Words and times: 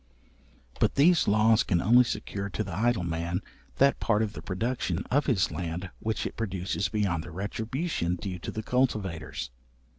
But 0.79 0.95
these 0.95 1.27
laws 1.27 1.61
can 1.61 1.79
only 1.79 2.03
secure 2.05 2.49
to 2.49 2.63
the 2.63 2.75
idle 2.75 3.03
man, 3.03 3.43
that 3.75 3.99
part 3.99 4.23
of 4.23 4.33
the 4.33 4.41
production 4.41 5.05
of 5.11 5.27
his 5.27 5.51
land 5.51 5.91
which 5.99 6.25
it 6.25 6.35
produces 6.35 6.89
beyond 6.89 7.23
the 7.23 7.29
retribution 7.29 8.15
due 8.15 8.39
to 8.39 8.49
the 8.49 8.63
cultivators. 8.63 9.51